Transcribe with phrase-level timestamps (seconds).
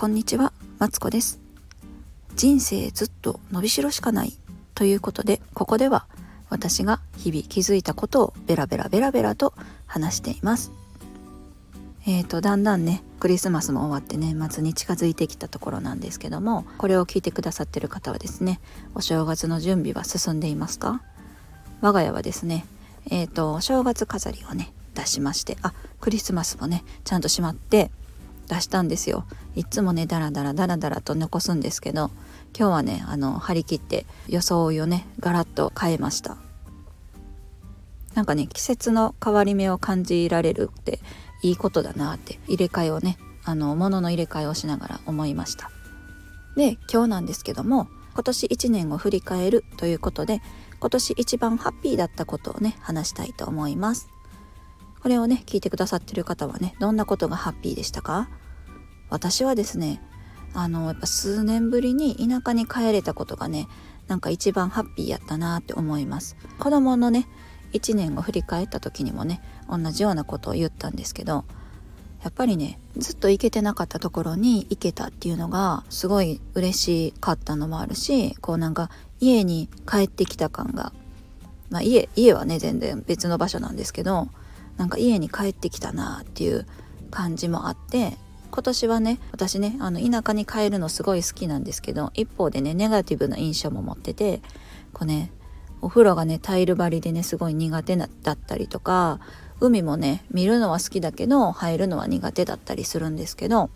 [0.00, 1.40] こんにちは、マツコです。
[2.36, 4.32] 人生ずっと伸びしろしかない
[4.76, 6.06] ということで、ここでは
[6.50, 9.54] 私が日々気づいたことをベラベラベラベラと
[9.88, 10.70] 話しています。
[12.06, 18.60] えーと、だんだんね、クリスマスも終わって年末に近づいてきたところなんですけども、これを聞いてくださってる方はですね、
[18.94, 21.02] お正月の準備は進んでいますか？
[21.80, 22.66] 我が家はですね、
[23.10, 27.90] えーと、お正月飾りをね、出しましてあクリスマスもねちゃんとしまって
[28.48, 29.24] 出したんですよ。
[29.54, 32.10] いつもねダラダラダラダラと残すんですけど
[32.58, 36.36] 今日はねあの張り切って装いをねガラッと変えました。
[38.14, 40.98] なんかね季節の変わり目を感じられるって
[41.42, 45.70] いいことだなって入れ替えをねあの物の入れ替えをしながら思いました。
[46.56, 50.42] で今日なんですけども今年1年を振り返るということで
[50.80, 54.08] 今年一番ハッピーだったことをね話したいと思います。
[55.00, 58.28] これをね聞いてくださってる方はねどんなことがハッピーでしたか？
[59.10, 60.02] 私はですね
[60.54, 63.68] あのやっぱ数年ぶりに田舎に帰れたことがね
[64.06, 66.36] なんか一番ハッピーやったなって思います。
[66.58, 67.28] 子供のね
[67.72, 71.44] 1年を振り返った時にもね同じようなことを言ったんですけど
[72.22, 80.92] やっぱりねずっと行けてなかったところに行けたっていうのがすごい嬉しかったのもあるしこうなんか家に帰ってきた感が
[81.68, 84.28] まあ家家はね全然別の場所なんですけど
[84.78, 86.66] なんか家に帰ってきたなっていう
[87.10, 88.16] 感じもあって
[88.50, 94.40] 今年はね私ねあの田舎に帰るのすごい好きなんですけど一方でねネガティブな印象も持ってて
[94.92, 95.30] こうね
[95.80, 99.20] お風呂がねタイル張りでねすごい苦手だったりとか
[99.60, 103.70] 海もね見るのは好きだけど入るのは苦手だったりするんですけど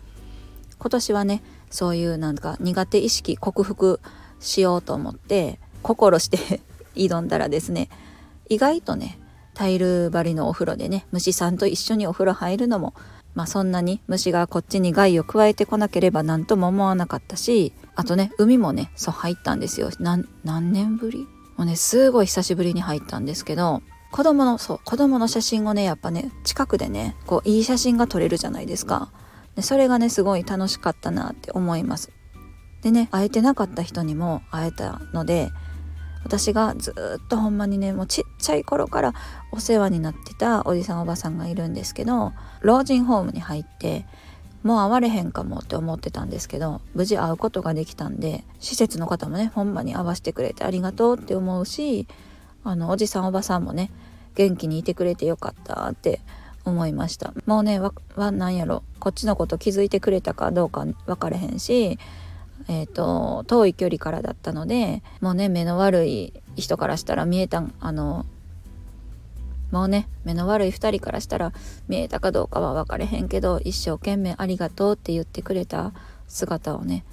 [0.79, 3.99] 今年はねそういうなんか苦手意識克服
[4.39, 6.61] しようと思って心して
[6.95, 7.89] 挑んだらですね
[8.49, 9.19] 意外とね
[9.53, 12.93] タイル張りのお風呂でね虫さんと一緒にお風呂入るのも
[13.35, 19.89] まあそんなに虫がこっちに害を加えてこなければ何とも思わなかったしあとね海もねそう入ったんですよ。
[19.99, 20.27] 何
[20.71, 21.27] 年ぶり？
[21.57, 29.11] もうねすごい久しぶりに入ったんですけど子供のそう子供の写真をねやっぱね近くでねこういい写真が撮れるじゃないですか。
[29.55, 32.11] でそれがねすごい楽しかったなって思います。
[32.81, 35.49] でね会えてなかった人にも会えたので
[36.23, 39.13] 私がずっとほんまにねもうちっちゃい頃から
[39.51, 44.05] お世話になってたおじさんおばさんがいるんですけど老人ホームに入って
[44.63, 52.07] もう会われへんかもって思ってたんですけど無事会うことができたんで施設の方もねほんまに会わせてくれてありがとうって思うし
[52.63, 53.91] あのおじさんおばさんもね
[54.35, 56.21] 元気にいてくれてよかったって
[56.65, 57.33] 思いました。
[57.45, 57.91] もうねわ
[58.31, 61.99] なんやろこっちのこと気づいてくれたかどうか分かれへんし
[62.67, 68.25] えーと、遠い距離からだったのでもうね目の悪い人からしたら見えたあの
[69.71, 71.51] もうね目の悪い2人からしたら
[71.87, 75.93] 見えたかどうかは分かれへんけど一生懸命ありがとうって言ってくれた
[76.27, 77.03] 姿をね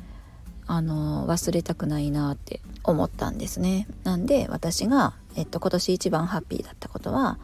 [0.66, 3.88] あの忘れたくないなって思ったんですね。
[4.04, 7.38] なんで私が、えっと、今年一番ハッピーだったことは、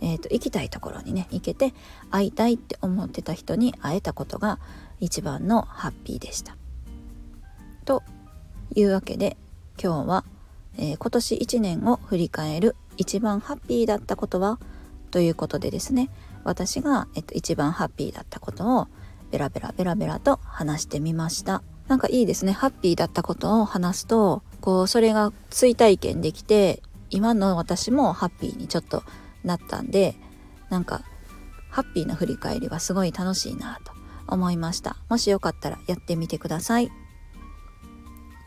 [0.00, 1.74] えっと、行きたいところにね行けて
[2.10, 4.58] 会いたいって思ってた人に会えたことが
[4.98, 6.56] 一番のハッピーでした。
[7.84, 8.02] と
[8.74, 9.36] いうわけで
[9.82, 10.24] 今日は、
[10.78, 14.58] えー、今年1年を振り返る一番ハッピーだったことは
[15.10, 16.08] ということでですね。
[16.44, 18.88] 私が、えっと、一番ハッピーだったことを
[19.30, 21.62] ベラベラベラベラと話してみました。
[21.88, 22.52] なんかいいですね。
[22.52, 29.02] ハッピーだったことを話すとこうそれが追体験できて今の私もハッピーにちょっと
[29.44, 30.14] なったんで
[30.70, 31.02] なんか
[31.70, 33.92] ハッピーな振り返りはすごい楽しいなと
[34.26, 34.96] 思いました。
[35.08, 36.90] もしよかったらやってみてください。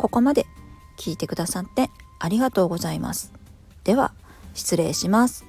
[0.05, 0.45] ここまで
[0.97, 1.89] 聞いてくださって
[2.19, 3.33] ありがとうございます。
[3.83, 4.13] では、
[4.53, 5.47] 失礼します。